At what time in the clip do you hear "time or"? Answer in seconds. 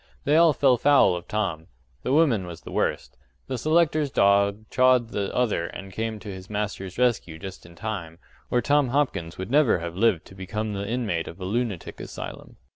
7.75-8.63